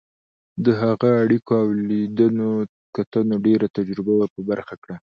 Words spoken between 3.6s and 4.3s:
تجربه ور